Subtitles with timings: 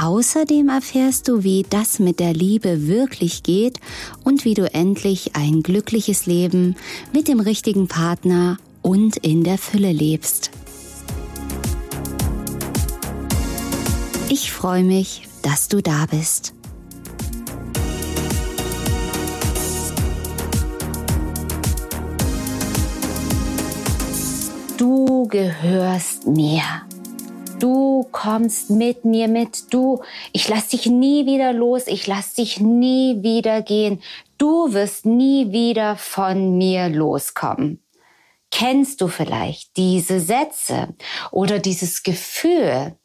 [0.00, 3.80] Außerdem erfährst du, wie das mit der Liebe wirklich geht
[4.22, 6.76] und wie du endlich ein glückliches Leben
[7.12, 10.52] mit dem richtigen Partner und in der Fülle lebst.
[14.28, 16.54] Ich freue mich, dass du da bist.
[24.76, 26.87] Du gehörst mir.
[27.58, 29.72] Du kommst mit mir mit.
[29.72, 31.88] Du, ich lass dich nie wieder los.
[31.88, 34.00] Ich lass dich nie wieder gehen.
[34.36, 37.82] Du wirst nie wieder von mir loskommen.
[38.50, 40.94] Kennst du vielleicht diese Sätze
[41.32, 42.96] oder dieses Gefühl,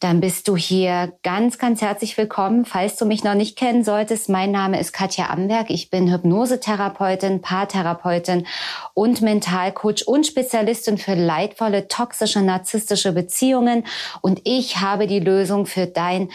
[0.00, 2.64] dann bist du hier ganz, ganz herzlich willkommen.
[2.64, 5.68] Falls du mich noch nicht kennen solltest, mein Name ist Katja Amberg.
[5.68, 8.46] Ich bin Hypnosetherapeutin, Paartherapeutin
[8.94, 13.84] und Mentalcoach und Spezialistin für leidvolle, toxische, narzisstische Beziehungen.
[14.22, 16.30] Und ich habe die Lösung für dein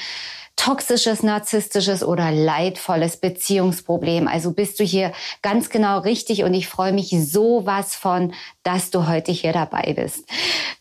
[0.55, 4.27] toxisches, narzisstisches oder leidvolles Beziehungsproblem.
[4.27, 9.07] Also bist du hier ganz genau richtig und ich freue mich sowas von, dass du
[9.07, 10.25] heute hier dabei bist.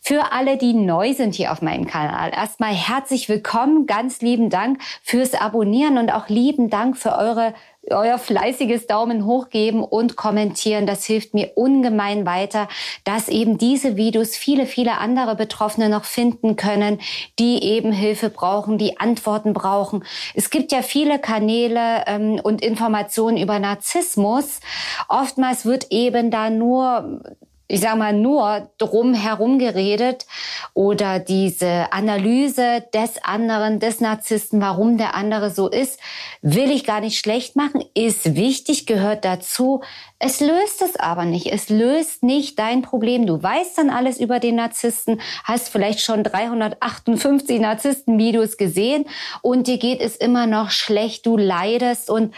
[0.00, 4.80] Für alle, die neu sind hier auf meinem Kanal, erstmal herzlich willkommen, ganz lieben Dank
[5.02, 7.54] fürs Abonnieren und auch lieben Dank für eure
[7.90, 10.86] euer fleißiges Daumen hoch geben und kommentieren.
[10.86, 12.68] Das hilft mir ungemein weiter,
[13.04, 17.00] dass eben diese Videos viele, viele andere Betroffene noch finden können,
[17.38, 20.04] die eben Hilfe brauchen, die Antworten brauchen.
[20.34, 24.60] Es gibt ja viele Kanäle ähm, und Informationen über Narzissmus.
[25.08, 27.22] Oftmals wird eben da nur
[27.66, 30.26] ich sage mal, nur drum herum geredet
[30.74, 35.98] oder diese Analyse des anderen, des Narzissten, warum der andere so ist,
[36.42, 39.82] will ich gar nicht schlecht machen, ist wichtig, gehört dazu.
[40.18, 41.46] Es löst es aber nicht.
[41.46, 43.26] Es löst nicht dein Problem.
[43.26, 49.06] Du weißt dann alles über den Narzissten, hast vielleicht schon 358 Narzissten-Videos gesehen
[49.40, 51.24] und dir geht es immer noch schlecht.
[51.24, 52.34] Du leidest und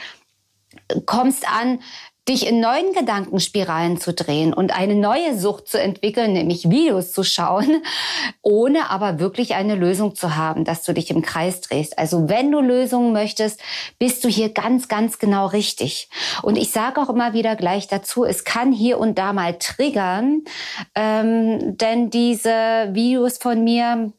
[1.05, 1.81] kommst an,
[2.29, 7.23] dich in neuen Gedankenspiralen zu drehen und eine neue Sucht zu entwickeln, nämlich Videos zu
[7.23, 7.83] schauen,
[8.43, 11.99] ohne aber wirklich eine Lösung zu haben, dass du dich im Kreis drehst.
[11.99, 13.61] Also wenn du Lösungen möchtest,
[13.99, 16.09] bist du hier ganz, ganz genau richtig.
[16.43, 20.43] Und ich sage auch immer wieder gleich dazu, es kann hier und da mal triggern,
[20.95, 24.13] ähm, denn diese Videos von mir,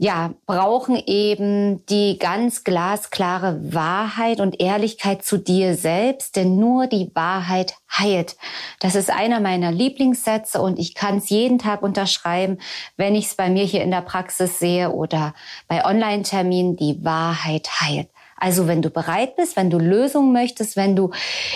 [0.00, 7.10] ja, brauchen eben die ganz glasklare Wahrheit und Ehrlichkeit zu dir selbst, denn nur die
[7.14, 8.36] Wahrheit heilt.
[8.78, 12.58] Das ist einer meiner Lieblingssätze und ich kann es jeden Tag unterschreiben,
[12.96, 15.34] wenn ich es bei mir hier in der Praxis sehe oder
[15.66, 18.08] bei Online-Terminen, die Wahrheit heilt.
[18.36, 21.10] Also wenn du bereit bist, wenn du Lösungen möchtest, wenn du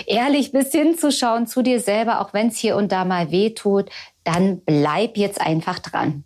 [0.05, 3.89] ehrlich bist hinzuschauen zu dir selber, auch wenn es hier und da mal weh tut,
[4.25, 6.25] dann bleib jetzt einfach dran.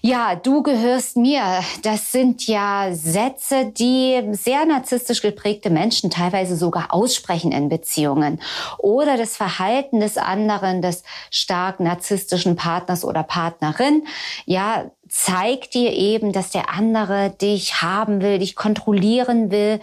[0.00, 1.42] Ja, du gehörst mir.
[1.82, 8.40] Das sind ja Sätze, die sehr narzisstisch geprägte Menschen teilweise sogar aussprechen in Beziehungen.
[8.78, 14.06] Oder das Verhalten des anderen, des stark narzisstischen Partners oder Partnerin,
[14.46, 19.80] ja, zeigt dir eben, dass der andere dich haben will, dich kontrollieren will.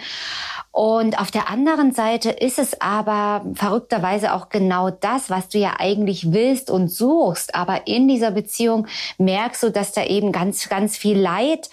[0.72, 5.75] Und auf der anderen Seite ist es aber verrückterweise auch genau das, was du ja
[5.80, 7.56] eigentlich willst und suchst.
[7.56, 8.88] Aber in dieser Beziehung
[9.18, 11.69] merkst du, dass da eben ganz, ganz viel Leid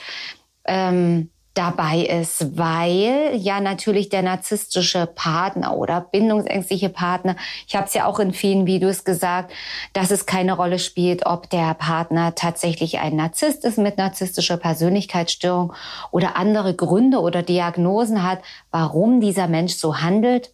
[0.65, 7.37] ähm, dabei ist, weil ja natürlich der narzisstische Partner oder bindungsängstliche Partner,
[7.67, 9.53] ich habe es ja auch in vielen Videos gesagt,
[9.93, 15.75] dass es keine Rolle spielt, ob der Partner tatsächlich ein Narzisst ist mit narzisstischer Persönlichkeitsstörung
[16.11, 18.41] oder andere Gründe oder Diagnosen hat,
[18.71, 20.53] warum dieser Mensch so handelt.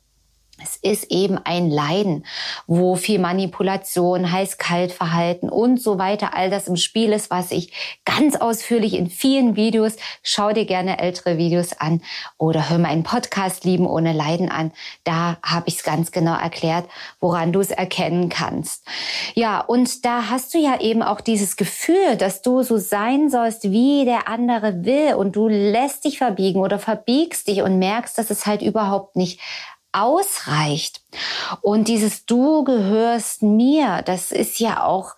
[0.60, 2.26] Es ist eben ein Leiden,
[2.66, 7.72] wo viel Manipulation, heiß-kalt-Verhalten und so weiter, all das im Spiel ist, was ich
[8.04, 12.02] ganz ausführlich in vielen Videos, schau dir gerne ältere Videos an
[12.38, 14.72] oder hör meinen Podcast Lieben ohne Leiden an.
[15.04, 16.88] Da habe ich es ganz genau erklärt,
[17.20, 18.84] woran du es erkennen kannst.
[19.34, 23.70] Ja, und da hast du ja eben auch dieses Gefühl, dass du so sein sollst,
[23.70, 28.30] wie der andere will und du lässt dich verbiegen oder verbiegst dich und merkst, dass
[28.30, 29.40] es halt überhaupt nicht
[29.92, 31.00] ausreicht.
[31.62, 35.16] Und dieses Du gehörst mir, das ist ja auch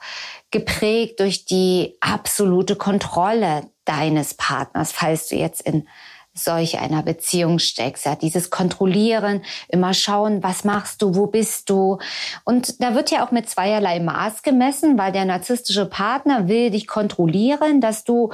[0.51, 5.87] geprägt durch die absolute Kontrolle deines Partners, falls du jetzt in
[6.33, 8.07] solch einer Beziehung steckst.
[8.07, 11.99] Ja, dieses Kontrollieren, immer schauen, was machst du, wo bist du.
[12.45, 16.87] Und da wird ja auch mit zweierlei Maß gemessen, weil der narzisstische Partner will dich
[16.87, 18.33] kontrollieren, dass du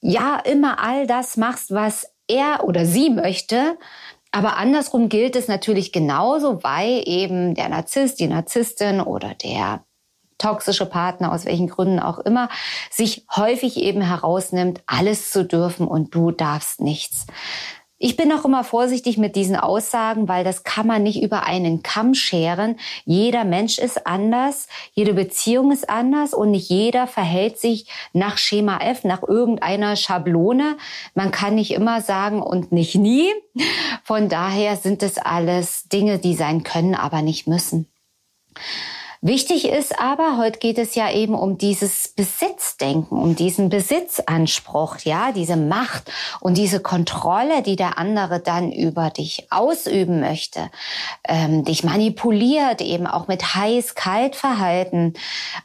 [0.00, 3.78] ja immer all das machst, was er oder sie möchte.
[4.32, 9.84] Aber andersrum gilt es natürlich genauso, weil eben der Narzisst, die Narzisstin oder der
[10.38, 12.48] toxische Partner, aus welchen Gründen auch immer,
[12.90, 17.26] sich häufig eben herausnimmt, alles zu dürfen und du darfst nichts.
[18.04, 21.84] Ich bin auch immer vorsichtig mit diesen Aussagen, weil das kann man nicht über einen
[21.84, 22.80] Kamm scheren.
[23.04, 28.78] Jeder Mensch ist anders, jede Beziehung ist anders und nicht jeder verhält sich nach Schema
[28.78, 30.78] F, nach irgendeiner Schablone.
[31.14, 33.30] Man kann nicht immer sagen und nicht nie.
[34.02, 37.86] Von daher sind es alles Dinge, die sein können, aber nicht müssen.
[39.24, 45.30] Wichtig ist aber, heute geht es ja eben um dieses Besitzdenken, um diesen Besitzanspruch, ja,
[45.30, 46.10] diese Macht
[46.40, 50.72] und diese Kontrolle, die der andere dann über dich ausüben möchte,
[51.22, 55.14] ähm, dich manipuliert, eben auch mit heiß-kalt-Verhalten,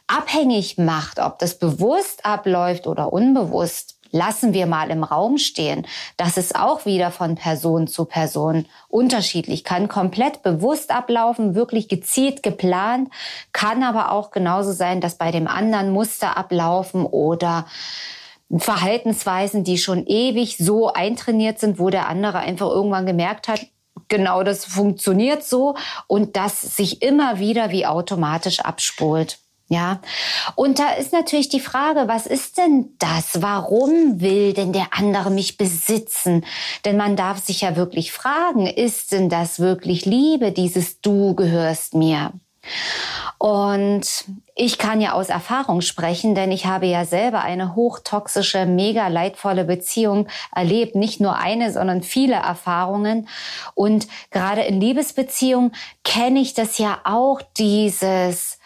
[0.06, 5.86] abhängig macht, ob das bewusst abläuft oder unbewusst lassen wir mal im Raum stehen.
[6.16, 12.42] Das ist auch wieder von Person zu Person unterschiedlich, kann komplett bewusst ablaufen, wirklich gezielt
[12.42, 13.10] geplant,
[13.52, 17.66] kann aber auch genauso sein, dass bei dem anderen Muster ablaufen oder
[18.56, 23.60] Verhaltensweisen, die schon ewig so eintrainiert sind, wo der andere einfach irgendwann gemerkt hat,
[24.08, 25.76] genau das funktioniert so
[26.06, 29.38] und das sich immer wieder wie automatisch abspult.
[29.70, 30.00] Ja,
[30.54, 33.42] und da ist natürlich die Frage, was ist denn das?
[33.42, 36.46] Warum will denn der andere mich besitzen?
[36.86, 41.92] Denn man darf sich ja wirklich fragen, ist denn das wirklich Liebe, dieses Du gehörst
[41.92, 42.32] mir?
[43.36, 44.24] Und
[44.54, 49.64] ich kann ja aus Erfahrung sprechen, denn ich habe ja selber eine hochtoxische, mega leidvolle
[49.64, 50.96] Beziehung erlebt.
[50.96, 53.28] Nicht nur eine, sondern viele Erfahrungen.
[53.74, 55.72] Und gerade in Liebesbeziehungen
[56.02, 58.57] kenne ich das ja auch, dieses,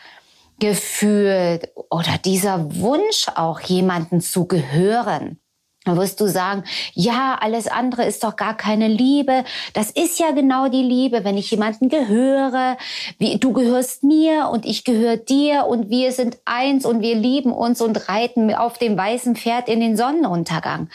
[0.62, 1.58] Gefühl
[1.90, 5.40] oder dieser Wunsch auch jemanden zu gehören.
[5.84, 6.62] Wirst du sagen,
[6.92, 9.42] ja, alles andere ist doch gar keine Liebe.
[9.72, 12.76] Das ist ja genau die Liebe, wenn ich jemanden gehöre,
[13.18, 17.50] wie du gehörst mir und ich gehöre dir und wir sind eins und wir lieben
[17.50, 20.88] uns und reiten auf dem weißen Pferd in den Sonnenuntergang.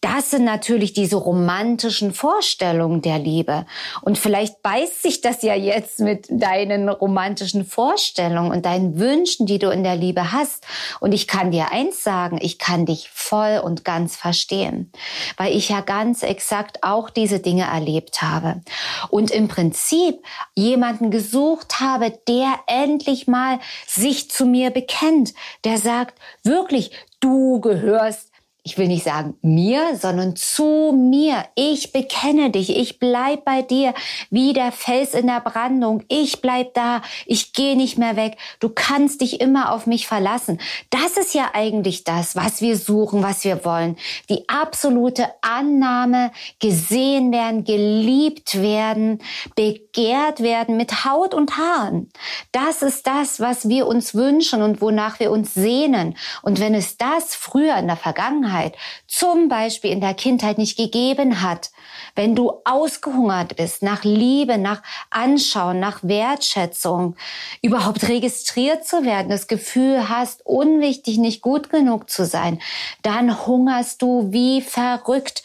[0.00, 3.66] Das sind natürlich diese romantischen Vorstellungen der Liebe.
[4.00, 9.58] Und vielleicht beißt sich das ja jetzt mit deinen romantischen Vorstellungen und deinen Wünschen, die
[9.58, 10.66] du in der Liebe hast.
[10.98, 14.92] Und ich kann dir eins sagen, ich kann dich voll und ganz verstehen verstehen,
[15.36, 18.62] weil ich ja ganz exakt auch diese Dinge erlebt habe.
[19.08, 20.24] Und im Prinzip
[20.54, 25.34] jemanden gesucht habe, der endlich mal sich zu mir bekennt,
[25.64, 28.29] der sagt, wirklich, du gehörst
[28.62, 31.44] ich will nicht sagen mir, sondern zu mir.
[31.54, 33.94] Ich bekenne dich, ich bleib bei dir
[34.28, 36.02] wie der Fels in der Brandung.
[36.08, 38.36] Ich bleib da, ich gehe nicht mehr weg.
[38.60, 40.60] Du kannst dich immer auf mich verlassen.
[40.90, 43.96] Das ist ja eigentlich das, was wir suchen, was wir wollen.
[44.28, 49.22] Die absolute Annahme, gesehen werden, geliebt werden,
[49.54, 52.10] begehrt werden mit Haut und Haaren.
[52.52, 56.16] Das ist das, was wir uns wünschen und wonach wir uns sehnen.
[56.42, 58.76] Und wenn es das früher in der Vergangenheit Vergangenheit,
[59.10, 61.70] zum Beispiel in der Kindheit nicht gegeben hat,
[62.14, 67.16] wenn du ausgehungert bist nach Liebe, nach Anschauen, nach Wertschätzung,
[67.60, 72.60] überhaupt registriert zu werden, das Gefühl hast, unwichtig, nicht gut genug zu sein,
[73.02, 75.42] dann hungerst du wie verrückt,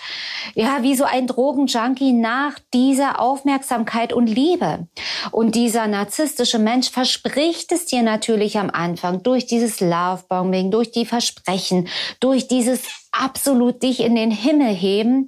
[0.54, 4.88] ja, wie so ein Drogenjunkie nach dieser Aufmerksamkeit und Liebe.
[5.32, 11.06] Und dieser narzisstische Mensch verspricht es dir natürlich am Anfang durch dieses Lovebombing, durch die
[11.06, 11.88] Versprechen,
[12.20, 15.28] durch dieses absolut dich in den Himmel heben,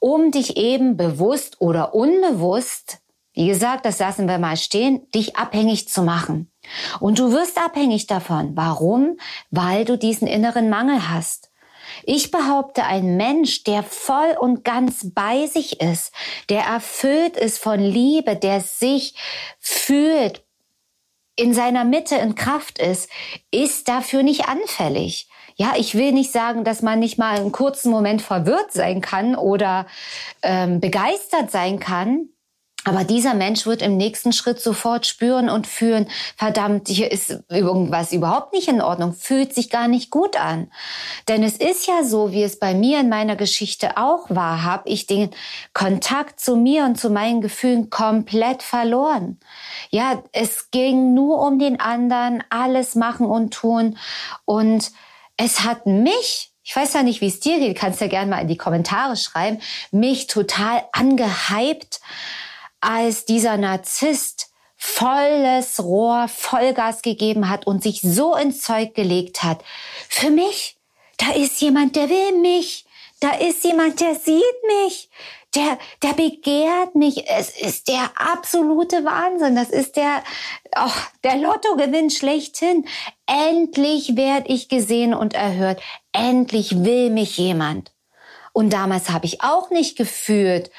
[0.00, 2.98] um dich eben bewusst oder unbewusst,
[3.34, 6.50] wie gesagt, das lassen wir mal stehen, dich abhängig zu machen.
[7.00, 8.52] Und du wirst abhängig davon.
[8.56, 9.16] Warum?
[9.50, 11.50] Weil du diesen inneren Mangel hast.
[12.04, 16.12] Ich behaupte, ein Mensch, der voll und ganz bei sich ist,
[16.48, 19.14] der erfüllt ist von Liebe, der sich
[19.58, 20.44] fühlt,
[21.36, 23.08] in seiner Mitte in Kraft ist,
[23.50, 27.90] ist dafür nicht anfällig ja, ich will nicht sagen, dass man nicht mal einen kurzen
[27.90, 29.86] Moment verwirrt sein kann oder
[30.42, 32.28] ähm, begeistert sein kann.
[32.84, 38.12] Aber dieser Mensch wird im nächsten Schritt sofort spüren und fühlen, verdammt, hier ist irgendwas
[38.12, 40.68] überhaupt nicht in Ordnung, fühlt sich gar nicht gut an.
[41.28, 44.88] Denn es ist ja so, wie es bei mir in meiner Geschichte auch war, habe
[44.88, 45.30] ich den
[45.72, 49.38] Kontakt zu mir und zu meinen Gefühlen komplett verloren.
[49.90, 53.96] Ja, es ging nur um den anderen, alles machen und tun
[54.44, 54.90] und
[55.36, 58.38] es hat mich ich weiß ja nicht, wie es dir geht, kannst ja gerne mal
[58.38, 59.60] in die Kommentare schreiben,
[59.90, 62.00] mich total angehypt,
[62.82, 69.62] als dieser Narzisst volles Rohr, Vollgas gegeben hat und sich so ins Zeug gelegt hat.
[70.08, 70.76] Für mich,
[71.16, 72.84] da ist jemand, der will mich.
[73.20, 74.42] Da ist jemand, der sieht
[74.84, 75.08] mich.
[75.54, 77.30] Der, der begehrt mich.
[77.30, 79.54] Es ist der absolute Wahnsinn.
[79.54, 80.24] Das ist der,
[80.76, 80.90] oh,
[81.22, 82.86] der Lottogewinn schlechthin.
[83.26, 85.80] Endlich werde ich gesehen und erhört.
[86.12, 87.92] Endlich will mich jemand.
[88.52, 90.72] Und damals habe ich auch nicht gefühlt,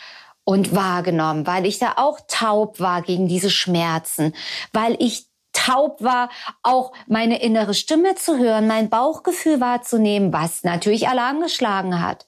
[0.46, 4.34] und wahrgenommen, weil ich da auch taub war gegen diese Schmerzen,
[4.72, 6.30] weil ich taub war,
[6.64, 12.28] auch meine innere Stimme zu hören, mein Bauchgefühl wahrzunehmen, was natürlich Alarm geschlagen hat.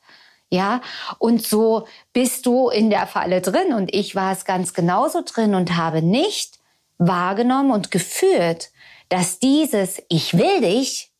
[0.51, 0.81] Ja,
[1.17, 5.55] und so bist du in der Falle drin und ich war es ganz genauso drin
[5.55, 6.59] und habe nicht
[6.97, 8.71] wahrgenommen und gefühlt,
[9.09, 11.11] dass dieses Ich will dich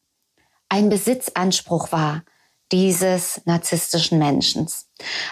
[0.70, 2.24] ein Besitzanspruch war,
[2.72, 4.70] dieses narzisstischen Menschen.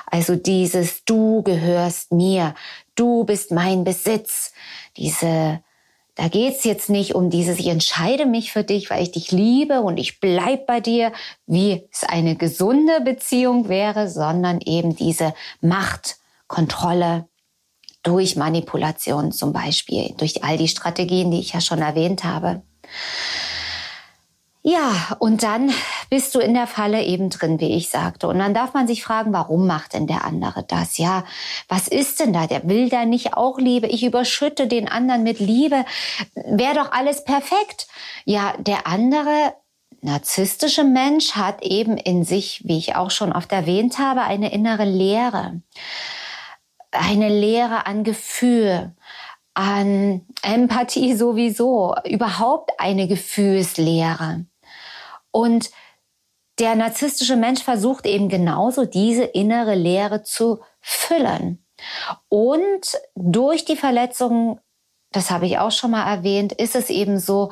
[0.05, 2.55] Also dieses Du gehörst mir,
[2.95, 4.53] du bist mein Besitz,
[4.97, 5.61] diese
[6.15, 9.81] da geht's jetzt nicht um dieses, ich entscheide mich für dich, weil ich dich liebe
[9.81, 11.11] und ich bleib bei dir,
[11.47, 17.27] wie es eine gesunde Beziehung wäre, sondern eben diese Machtkontrolle
[18.03, 22.61] durch Manipulation zum Beispiel, durch all die Strategien, die ich ja schon erwähnt habe.
[24.65, 25.73] Ja, und dann
[26.09, 28.29] bist du in der Falle eben drin, wie ich sagte.
[28.29, 30.97] Und dann darf man sich fragen, warum macht denn der andere das?
[30.97, 31.25] Ja,
[31.67, 32.47] was ist denn da?
[32.47, 33.87] Der will da nicht auch Liebe.
[33.87, 35.83] Ich überschütte den anderen mit Liebe.
[36.33, 37.87] Wäre doch alles perfekt.
[38.23, 39.53] Ja, der andere
[39.99, 44.85] narzisstische Mensch hat eben in sich, wie ich auch schon oft erwähnt habe, eine innere
[44.85, 45.61] Leere.
[46.91, 48.95] Eine Leere an Gefühl,
[49.55, 54.45] an Empathie sowieso, überhaupt eine Gefühlslehre.
[55.33, 55.71] Und
[56.59, 61.65] der narzisstische Mensch versucht eben genauso diese innere Leere zu füllen.
[62.29, 64.59] Und durch die Verletzungen,
[65.11, 67.51] das habe ich auch schon mal erwähnt, ist es eben so,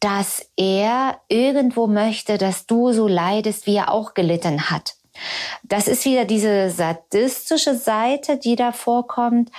[0.00, 4.94] dass er irgendwo möchte, dass du so leidest, wie er auch gelitten hat.
[5.64, 9.50] Das ist wieder diese sadistische Seite, die da vorkommt,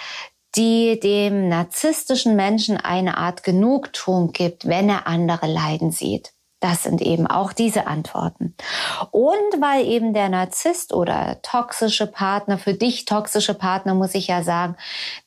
[0.56, 6.32] die dem narzisstischen Menschen eine Art Genugtuung gibt, wenn er andere leiden sieht.
[6.60, 8.54] Das sind eben auch diese Antworten.
[9.12, 14.44] Und weil eben der Narzisst oder toxische Partner, für dich toxische Partner, muss ich ja
[14.44, 14.76] sagen,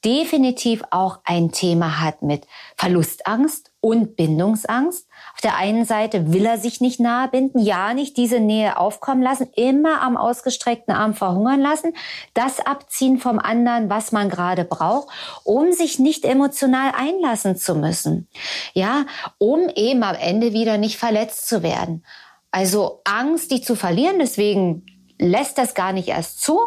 [0.05, 2.47] definitiv auch ein Thema hat mit
[2.77, 5.09] Verlustangst und Bindungsangst.
[5.35, 9.23] Auf der einen Seite will er sich nicht nahe binden, ja nicht diese Nähe aufkommen
[9.23, 11.93] lassen, immer am ausgestreckten Arm verhungern lassen,
[12.33, 15.09] das abziehen vom anderen, was man gerade braucht,
[15.43, 18.29] um sich nicht emotional einlassen zu müssen.
[18.73, 19.05] Ja,
[19.39, 22.05] um eben am Ende wieder nicht verletzt zu werden.
[22.53, 24.87] Also Angst, die zu verlieren, deswegen
[25.19, 26.61] lässt das gar nicht erst zu,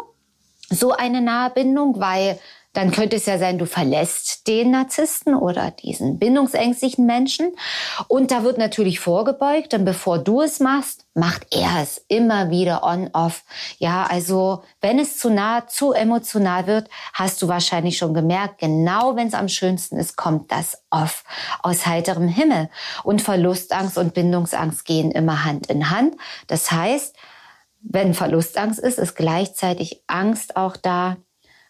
[0.68, 2.38] so eine Nahebindung, weil
[2.76, 7.52] dann könnte es ja sein, du verlässt den Narzissten oder diesen bindungsängstlichen Menschen.
[8.06, 12.84] Und da wird natürlich vorgebeugt, denn bevor du es machst, macht er es immer wieder
[12.84, 13.44] on-off.
[13.78, 19.16] Ja, also wenn es zu nah, zu emotional wird, hast du wahrscheinlich schon gemerkt, genau
[19.16, 21.24] wenn es am schönsten ist, kommt das off
[21.62, 22.68] aus heiterem Himmel.
[23.04, 26.14] Und Verlustangst und Bindungsangst gehen immer Hand in Hand.
[26.46, 27.16] Das heißt,
[27.80, 31.16] wenn Verlustangst ist, ist gleichzeitig Angst auch da,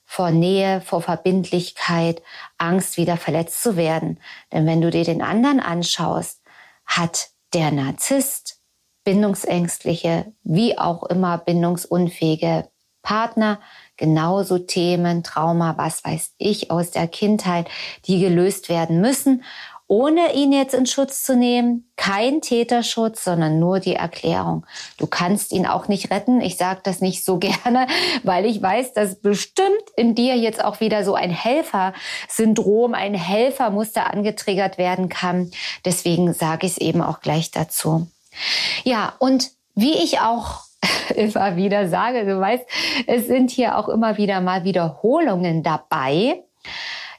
[0.06, 2.22] vor Nähe, vor Verbindlichkeit,
[2.56, 4.20] Angst, wieder verletzt zu werden.
[4.52, 6.40] Denn wenn du dir den anderen anschaust,
[6.86, 8.60] hat der Narzisst
[9.04, 12.68] bindungsängstliche, wie auch immer bindungsunfähige
[13.02, 13.60] Partner,
[13.96, 17.68] genauso Themen, Trauma, was weiß ich aus der Kindheit,
[18.06, 19.44] die gelöst werden müssen
[19.88, 21.90] ohne ihn jetzt in Schutz zu nehmen.
[21.96, 24.66] Kein Täterschutz, sondern nur die Erklärung.
[24.98, 26.40] Du kannst ihn auch nicht retten.
[26.40, 27.86] Ich sage das nicht so gerne,
[28.24, 34.12] weil ich weiß, dass bestimmt in dir jetzt auch wieder so ein Helfersyndrom, ein Helfermuster
[34.12, 35.50] angetriggert werden kann.
[35.84, 38.08] Deswegen sage ich es eben auch gleich dazu.
[38.84, 40.62] Ja, und wie ich auch
[41.14, 42.64] immer wieder sage, du weißt,
[43.06, 46.42] es sind hier auch immer wieder mal Wiederholungen dabei.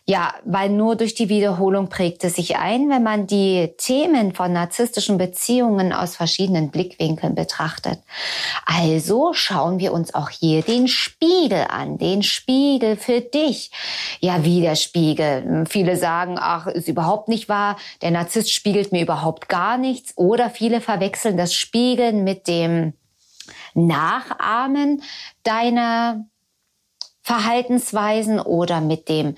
[0.10, 4.54] Ja, weil nur durch die Wiederholung prägt es sich ein, wenn man die Themen von
[4.54, 8.00] narzisstischen Beziehungen aus verschiedenen Blickwinkeln betrachtet.
[8.66, 13.70] Also schauen wir uns auch hier den Spiegel an, den Spiegel für dich.
[14.22, 15.66] Ja, wie der Spiegel.
[15.68, 20.14] Viele sagen, ach, ist überhaupt nicht wahr, der Narzisst spiegelt mir überhaupt gar nichts.
[20.16, 22.94] Oder viele verwechseln das Spiegeln mit dem
[23.74, 25.04] Nachahmen
[25.44, 26.26] deiner
[27.24, 29.36] Verhaltensweisen oder mit dem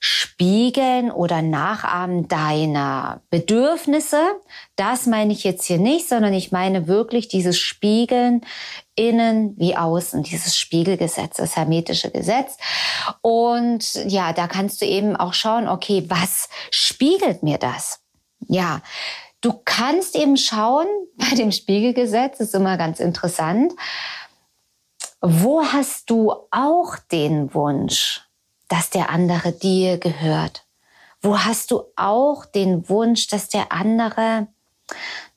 [0.00, 4.22] Spiegeln oder Nachahmen deiner Bedürfnisse.
[4.76, 8.42] Das meine ich jetzt hier nicht, sondern ich meine wirklich dieses Spiegeln
[8.94, 12.56] innen wie außen, dieses Spiegelgesetz, das hermetische Gesetz.
[13.22, 18.00] Und ja, da kannst du eben auch schauen, okay, was spiegelt mir das?
[18.46, 18.82] Ja,
[19.40, 20.86] du kannst eben schauen,
[21.16, 23.72] bei dem Spiegelgesetz ist immer ganz interessant,
[25.20, 28.27] wo hast du auch den Wunsch,
[28.68, 30.64] dass der andere dir gehört?
[31.20, 34.46] Wo hast du auch den Wunsch, dass der andere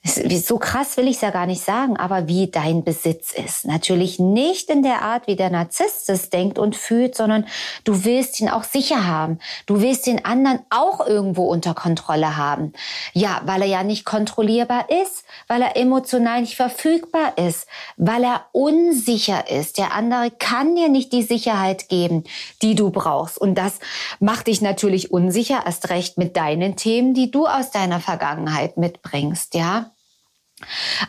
[0.04, 3.66] so krass will ich es ja gar nicht sagen, aber wie dein Besitz ist.
[3.66, 7.46] Natürlich nicht in der Art, wie der Narzisst es denkt und fühlt, sondern
[7.84, 9.38] du willst ihn auch sicher haben.
[9.68, 12.74] Du willst den anderen auch irgendwo unter Kontrolle haben.
[13.14, 18.46] Ja, weil er ja nicht kontrollierbar ist, weil er emotional nicht verfügbar ist, weil er
[18.54, 19.78] unsicher ist.
[19.78, 22.24] Der andere kann dir nicht die Sicherheit geben,
[22.64, 23.38] die du brauchst.
[23.38, 23.80] Und das
[24.20, 29.54] macht dich natürlich unsicher, erst recht mit deinen Themen, die du aus deiner Vergangenheit mitbringst,
[29.54, 29.91] ja.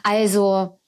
[0.03, 0.79] Also,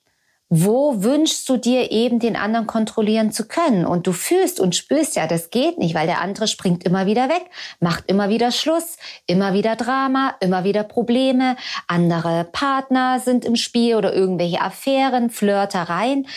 [0.57, 3.85] wo wünschst du dir eben den anderen kontrollieren zu können?
[3.87, 7.29] Und du fühlst und spürst ja, das geht nicht, weil der andere springt immer wieder
[7.29, 7.43] weg,
[7.81, 11.57] macht immer wieder Schluss, immer wieder Drama, immer wieder Probleme,
[11.89, 16.29] andere Partner sind im Spiel oder irgendwelche Affären, Flirtereien.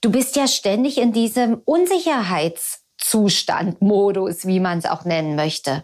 [0.00, 5.82] Du bist ja ständig in diesem Unsicherheitszustand, Modus, wie man es auch nennen möchte.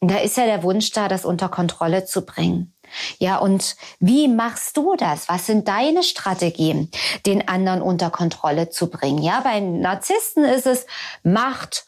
[0.00, 2.74] Und da ist ja der Wunsch da, das unter Kontrolle zu bringen.
[3.18, 5.28] Ja, und wie machst du das?
[5.28, 6.90] Was sind deine Strategien,
[7.26, 9.22] den anderen unter Kontrolle zu bringen?
[9.22, 10.86] Ja, beim Narzissten ist es
[11.22, 11.86] Macht,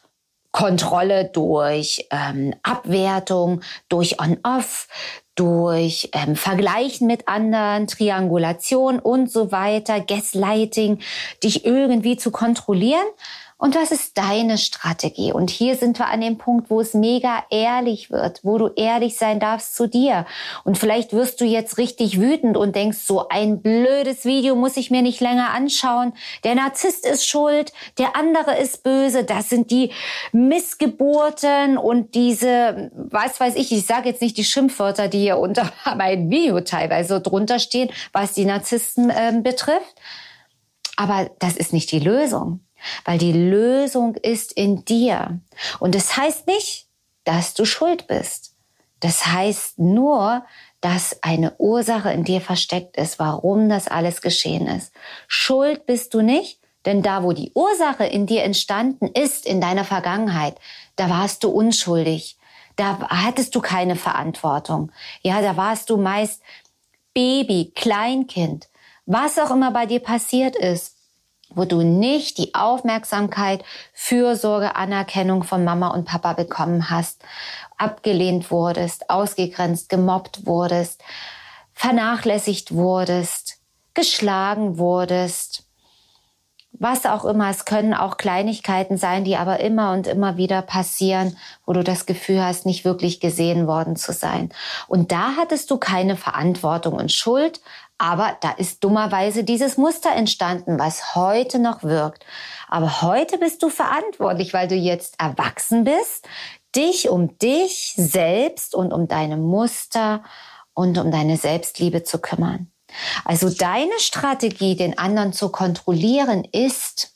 [0.55, 4.87] Kontrolle durch ähm, Abwertung, durch On-Off,
[5.35, 11.01] durch ähm, Vergleichen mit anderen, Triangulation und so weiter, Gaslighting,
[11.43, 13.05] dich irgendwie zu kontrollieren.
[13.65, 15.33] Und was ist deine Strategie?
[15.33, 19.17] Und hier sind wir an dem Punkt, wo es mega ehrlich wird, wo du ehrlich
[19.17, 20.27] sein darfst zu dir.
[20.65, 24.91] Und vielleicht wirst du jetzt richtig wütend und denkst, so ein blödes Video muss ich
[24.91, 26.13] mir nicht länger anschauen.
[26.45, 29.25] Der Narzisst ist schuld, der andere ist böse.
[29.25, 29.93] Das sind die
[30.33, 35.73] Missgeburten und diese, was weiß ich, ich sage jetzt nicht die Schimpfwörter, die hier unter
[35.97, 39.95] meinem Video teilweise drunter stehen, was die Narzissten äh, betrifft.
[40.99, 42.61] Aber das ist nicht die Lösung
[43.05, 45.41] weil die Lösung ist in dir.
[45.81, 46.87] Und das heißt nicht,
[47.25, 48.55] dass du schuld bist.
[49.01, 50.45] Das heißt nur,
[50.81, 54.93] dass eine Ursache in dir versteckt ist, warum das alles geschehen ist.
[55.29, 59.85] Schuld bist du nicht, denn da, wo die Ursache in dir entstanden ist, in deiner
[59.85, 60.57] Vergangenheit,
[60.97, 62.37] da warst du unschuldig.
[62.77, 64.91] Da hattest du keine Verantwortung.
[65.23, 66.43] Ja, da warst du meist
[67.15, 68.69] Baby, Kleinkind,
[69.07, 70.94] was auch immer bei dir passiert ist
[71.55, 77.23] wo du nicht die Aufmerksamkeit, Fürsorge, Anerkennung von Mama und Papa bekommen hast,
[77.77, 81.03] abgelehnt wurdest, ausgegrenzt, gemobbt wurdest,
[81.73, 83.59] vernachlässigt wurdest,
[83.95, 85.65] geschlagen wurdest,
[86.73, 87.51] was auch immer.
[87.51, 92.07] Es können auch Kleinigkeiten sein, die aber immer und immer wieder passieren, wo du das
[92.07, 94.51] Gefühl hast, nicht wirklich gesehen worden zu sein.
[94.89, 97.61] Und da hattest du keine Verantwortung und Schuld,
[97.99, 102.25] aber da ist dummerweise dieses Muster entstanden, was heute noch wirkt.
[102.69, 106.27] Aber heute bist du verantwortlich, weil du jetzt erwachsen bist,
[106.75, 110.25] dich um dich selbst und um deine Muster
[110.75, 112.71] und um deine Selbstliebe zu kümmern.
[113.25, 117.15] Also deine Strategie, den anderen zu kontrollieren, ist,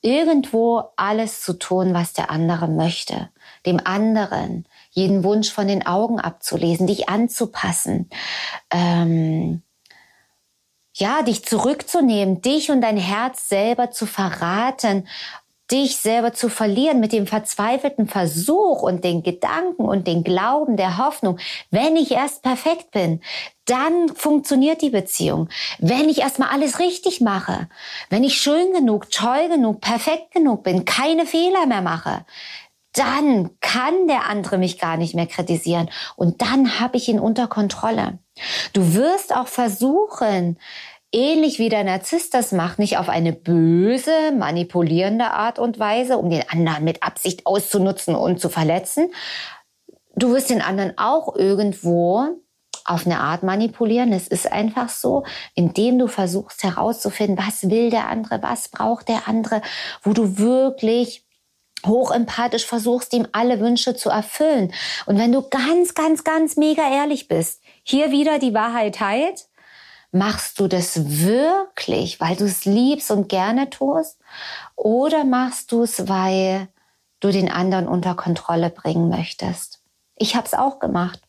[0.00, 3.30] irgendwo alles zu tun, was der andere möchte.
[3.66, 8.10] Dem anderen jeden Wunsch von den Augen abzulesen, dich anzupassen,
[8.70, 9.62] ähm,
[10.94, 15.06] ja, dich zurückzunehmen, dich und dein Herz selber zu verraten,
[15.70, 20.96] dich selber zu verlieren mit dem verzweifelten Versuch und den Gedanken und den Glauben der
[20.96, 21.38] Hoffnung,
[21.70, 23.20] wenn ich erst perfekt bin,
[23.66, 25.50] dann funktioniert die Beziehung.
[25.78, 27.68] Wenn ich erstmal alles richtig mache,
[28.08, 32.24] wenn ich schön genug, toll genug, perfekt genug bin, keine Fehler mehr mache,
[32.92, 37.46] dann kann der andere mich gar nicht mehr kritisieren und dann habe ich ihn unter
[37.46, 38.18] Kontrolle.
[38.72, 40.58] Du wirst auch versuchen,
[41.12, 46.30] ähnlich wie der Narzisst das macht, nicht auf eine böse, manipulierende Art und Weise, um
[46.30, 49.12] den anderen mit Absicht auszunutzen und zu verletzen.
[50.14, 52.40] Du wirst den anderen auch irgendwo
[52.84, 54.12] auf eine Art manipulieren.
[54.12, 55.24] Es ist einfach so,
[55.54, 59.60] indem du versuchst herauszufinden, was will der andere, was braucht der andere,
[60.02, 61.27] wo du wirklich
[61.86, 64.72] hochempathisch versuchst, ihm alle Wünsche zu erfüllen.
[65.06, 69.48] Und wenn du ganz, ganz, ganz mega ehrlich bist, hier wieder die Wahrheit heilt,
[70.10, 74.18] machst du das wirklich, weil du es liebst und gerne tust?
[74.76, 76.68] Oder machst du es, weil
[77.20, 79.82] du den anderen unter Kontrolle bringen möchtest.
[80.16, 81.20] Ich habe es auch gemacht.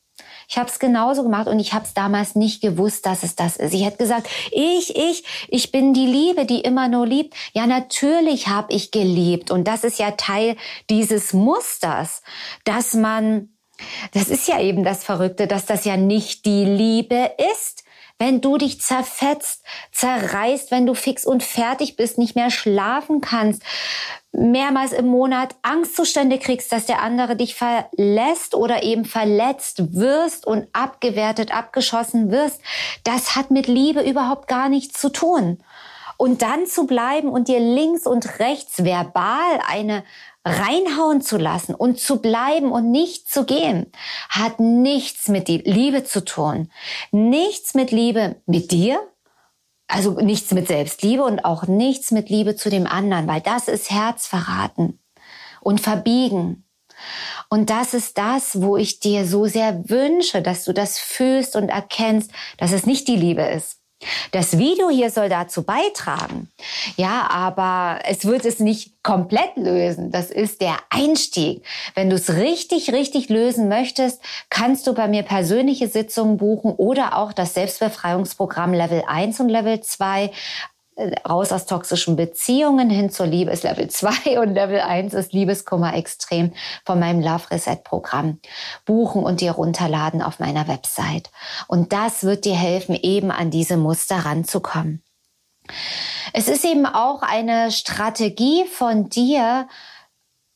[0.49, 3.55] Ich habe es genauso gemacht und ich habe es damals nicht gewusst, dass es das
[3.55, 3.71] ist.
[3.71, 7.35] Ich hätte gesagt, ich, ich, ich bin die Liebe, die immer nur liebt.
[7.53, 10.55] Ja, natürlich habe ich geliebt und das ist ja Teil
[10.89, 12.23] dieses Musters,
[12.63, 13.49] dass man,
[14.13, 17.83] das ist ja eben das Verrückte, dass das ja nicht die Liebe ist
[18.19, 23.63] wenn du dich zerfetzt, zerreißt, wenn du fix und fertig bist, nicht mehr schlafen kannst,
[24.33, 30.67] mehrmals im Monat Angstzustände kriegst, dass der andere dich verlässt oder eben verletzt wirst und
[30.73, 32.61] abgewertet, abgeschossen wirst,
[33.05, 35.63] das hat mit Liebe überhaupt gar nichts zu tun.
[36.17, 40.03] Und dann zu bleiben und dir links und rechts verbal eine
[40.45, 43.91] reinhauen zu lassen und zu bleiben und nicht zu gehen,
[44.29, 46.71] hat nichts mit Liebe zu tun.
[47.11, 48.99] Nichts mit Liebe mit dir,
[49.87, 53.91] also nichts mit Selbstliebe und auch nichts mit Liebe zu dem anderen, weil das ist
[53.91, 54.99] Herzverraten
[55.61, 56.65] und verbiegen.
[57.49, 61.69] Und das ist das, wo ich dir so sehr wünsche, dass du das fühlst und
[61.69, 63.78] erkennst, dass es nicht die Liebe ist.
[64.31, 66.49] Das Video hier soll dazu beitragen.
[66.97, 70.11] Ja, aber es wird es nicht komplett lösen.
[70.11, 71.63] Das ist der Einstieg.
[71.95, 77.17] Wenn du es richtig, richtig lösen möchtest, kannst du bei mir persönliche Sitzungen buchen oder
[77.17, 80.31] auch das Selbstbefreiungsprogramm Level 1 und Level 2
[81.27, 85.95] raus aus toxischen Beziehungen hin zur Liebe ist Level 2 und Level 1 ist Liebeskummer
[85.95, 86.53] extrem
[86.85, 88.39] von meinem Love Reset Programm
[88.85, 91.29] buchen und dir runterladen auf meiner Website.
[91.67, 95.03] Und das wird dir helfen, eben an diese Muster ranzukommen.
[96.33, 99.67] Es ist eben auch eine Strategie von dir,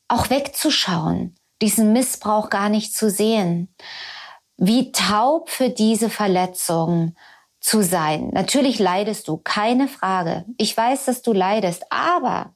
[0.08, 3.74] auch wegzuschauen, diesen Missbrauch gar nicht zu sehen.
[4.56, 7.16] Wie taub für diese Verletzung,
[7.64, 8.28] zu sein.
[8.34, 10.44] Natürlich leidest du, keine Frage.
[10.58, 12.54] Ich weiß, dass du leidest, aber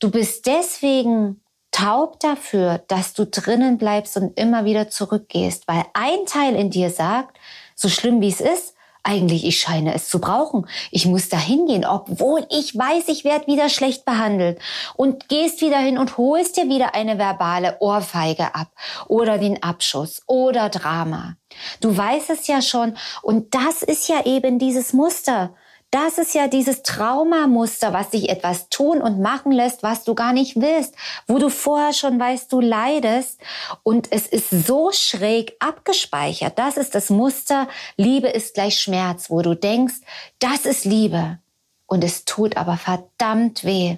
[0.00, 6.26] du bist deswegen taub dafür, dass du drinnen bleibst und immer wieder zurückgehst, weil ein
[6.26, 7.38] Teil in dir sagt,
[7.74, 8.74] so schlimm wie es ist,
[9.06, 10.66] eigentlich, ich scheine es zu brauchen.
[10.90, 14.58] Ich muss da hingehen, obwohl ich weiß, ich werde wieder schlecht behandelt.
[14.94, 18.68] Und gehst wieder hin und holst dir wieder eine verbale Ohrfeige ab
[19.08, 21.36] oder den Abschuss oder Drama.
[21.80, 22.96] Du weißt es ja schon.
[23.22, 25.54] Und das ist ja eben dieses Muster.
[25.96, 30.34] Das ist ja dieses Traumamuster, was dich etwas tun und machen lässt, was du gar
[30.34, 30.94] nicht willst,
[31.26, 33.40] wo du vorher schon weißt, du leidest
[33.82, 36.58] und es ist so schräg abgespeichert.
[36.58, 39.94] Das ist das Muster, Liebe ist gleich Schmerz, wo du denkst,
[40.38, 41.38] das ist Liebe
[41.86, 43.96] und es tut aber verdammt weh.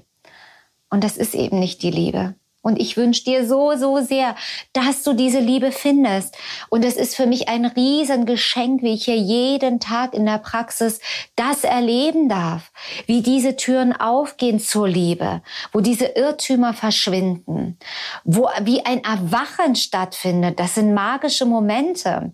[0.91, 2.37] Und das ist eben nicht die Liebe.
[2.69, 4.37] Und ich wünsche dir so, so sehr,
[4.75, 6.37] dass du diese Liebe findest.
[6.69, 11.01] Und es ist für mich ein Riesengeschenk, wie ich hier jeden Tag in der Praxis
[11.35, 12.71] das erleben darf.
[13.07, 15.41] Wie diese Türen aufgehen zur Liebe,
[15.73, 17.79] wo diese Irrtümer verschwinden,
[18.25, 20.61] wo wie ein Erwachen stattfindet.
[20.61, 22.33] Das sind magische Momente.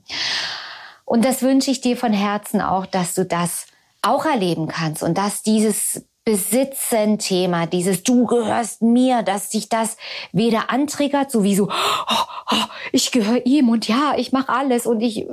[1.04, 3.66] Und das wünsche ich dir von Herzen auch, dass du das
[4.02, 9.98] auch erleben kannst und dass dieses Besitzen-Thema, dieses Du gehörst mir, dass sich das
[10.32, 14.86] weder antriggert, so wie so, oh, oh, ich gehöre ihm und ja, ich mache alles
[14.86, 15.26] und ich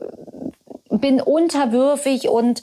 [0.90, 2.62] bin unterwürfig und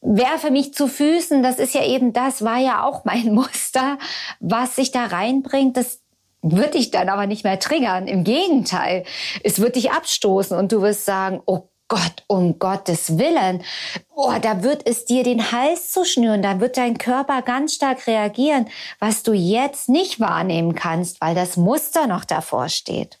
[0.00, 1.42] werfe mich zu Füßen.
[1.42, 3.98] Das ist ja eben das, war ja auch mein Muster,
[4.38, 5.76] was sich da reinbringt.
[5.76, 6.00] Das
[6.42, 8.06] wird dich dann aber nicht mehr triggern.
[8.06, 9.04] Im Gegenteil,
[9.42, 13.62] es wird dich abstoßen und du wirst sagen, oh Gott, um Gottes Willen,
[14.14, 18.06] oh, da wird es dir den Hals zu schnüren, da wird dein Körper ganz stark
[18.06, 18.68] reagieren,
[19.00, 23.20] was du jetzt nicht wahrnehmen kannst, weil das Muster noch davor steht.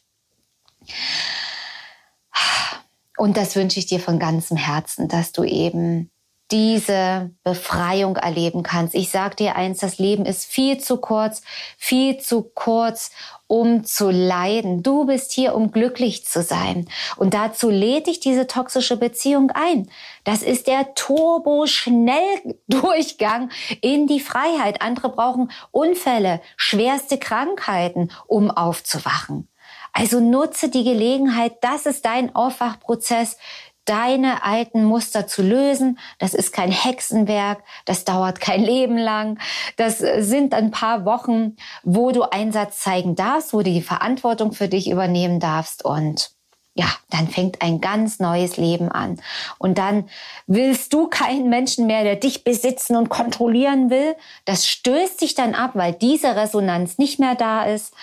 [3.16, 6.10] Und das wünsche ich dir von ganzem Herzen, dass du eben
[6.54, 8.94] diese Befreiung erleben kannst.
[8.94, 11.42] Ich sag dir eins, das Leben ist viel zu kurz,
[11.76, 13.10] viel zu kurz,
[13.48, 14.84] um zu leiden.
[14.84, 16.88] Du bist hier, um glücklich zu sein.
[17.16, 19.90] Und dazu lädt dich diese toxische Beziehung ein.
[20.22, 24.80] Das ist der Turbo-Schnelldurchgang in die Freiheit.
[24.80, 29.48] Andere brauchen Unfälle, schwerste Krankheiten, um aufzuwachen.
[29.92, 33.38] Also nutze die Gelegenheit, das ist dein Aufwachprozess
[33.84, 35.98] deine alten Muster zu lösen.
[36.18, 39.38] Das ist kein Hexenwerk, das dauert kein Leben lang.
[39.76, 44.68] Das sind ein paar Wochen, wo du Einsatz zeigen darfst, wo du die Verantwortung für
[44.68, 46.34] dich übernehmen darfst und
[46.76, 49.20] ja, dann fängt ein ganz neues Leben an.
[49.58, 50.08] Und dann
[50.48, 54.16] willst du keinen Menschen mehr, der dich besitzen und kontrollieren will.
[54.44, 57.94] Das stößt dich dann ab, weil diese Resonanz nicht mehr da ist.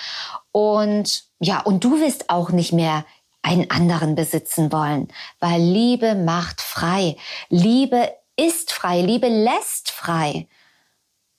[0.53, 3.03] Und ja, und du willst auch nicht mehr
[3.41, 5.07] einen anderen besitzen wollen,
[5.39, 7.15] weil Liebe macht frei.
[7.49, 10.47] Liebe ist frei, Liebe lässt frei.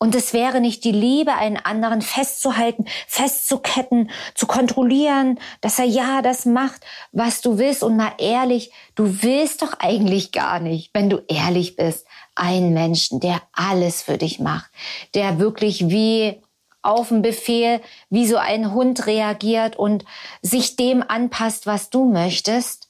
[0.03, 6.23] Und es wäre nicht die Liebe, einen anderen festzuhalten, festzuketten, zu kontrollieren, dass er ja
[6.23, 6.81] das macht,
[7.13, 7.85] was du willst.
[7.85, 13.21] Und mal ehrlich, du willst doch eigentlich gar nicht, wenn du ehrlich bist, einen Menschen,
[13.21, 14.73] der alles für dich macht,
[15.15, 16.43] der wirklich wie
[16.83, 20.05] auf einen Befehl, wie so ein Hund reagiert und
[20.43, 22.89] sich dem anpasst, was du möchtest.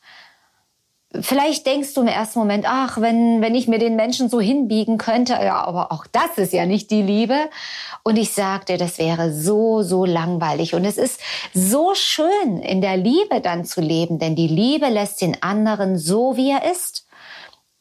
[1.21, 4.97] Vielleicht denkst du im ersten Moment, ach, wenn, wenn ich mir den Menschen so hinbiegen
[4.97, 7.51] könnte, ja, aber auch das ist ja nicht die Liebe.
[8.03, 10.75] Und ich sag dir, das wäre so, so langweilig.
[10.75, 11.21] Und es ist
[11.53, 16.39] so schön, in der Liebe dann zu leben, denn die Liebe lässt den anderen so,
[16.39, 17.07] wie er ist.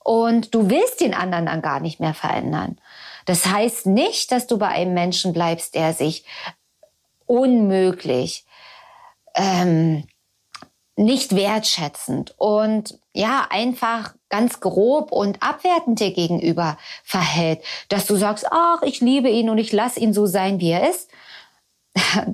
[0.03, 2.79] Und du willst den anderen dann gar nicht mehr verändern.
[3.25, 6.25] Das heißt nicht, dass du bei einem Menschen bleibst, der sich
[7.25, 8.45] unmöglich
[9.35, 10.05] ähm,
[10.95, 18.45] nicht wertschätzend und ja, einfach ganz grob und abwertend dir gegenüber verhält, dass du sagst,
[18.51, 21.09] ach, ich liebe ihn und ich lasse ihn so sein, wie er ist.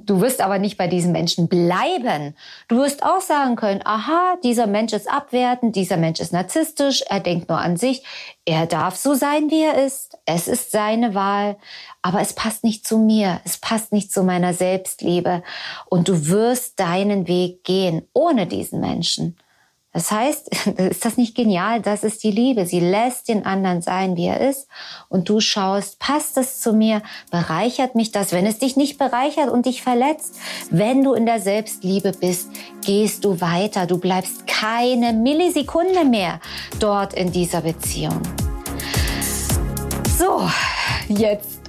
[0.05, 2.35] Du wirst aber nicht bei diesem Menschen bleiben.
[2.67, 7.19] Du wirst auch sagen können, aha, dieser Mensch ist abwertend, dieser Mensch ist narzisstisch, er
[7.19, 8.03] denkt nur an sich,
[8.45, 11.57] er darf so sein, wie er ist, es ist seine Wahl,
[12.01, 15.43] aber es passt nicht zu mir, es passt nicht zu meiner Selbstliebe
[15.87, 19.37] und du wirst deinen Weg gehen ohne diesen Menschen.
[19.97, 21.81] Das heißt, ist das nicht genial?
[21.81, 22.67] Das ist die Liebe.
[22.67, 24.67] Sie lässt den anderen sein, wie er ist.
[25.09, 27.01] Und du schaust, passt es zu mir?
[27.31, 28.31] Bereichert mich das?
[28.31, 30.35] Wenn es dich nicht bereichert und dich verletzt,
[30.69, 32.51] wenn du in der Selbstliebe bist,
[32.85, 33.87] gehst du weiter.
[33.87, 36.41] Du bleibst keine Millisekunde mehr
[36.79, 38.21] dort in dieser Beziehung.
[40.15, 40.47] So,
[41.07, 41.61] jetzt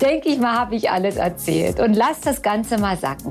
[0.00, 3.30] denke ich mal, habe ich alles erzählt und lass das Ganze mal sacken.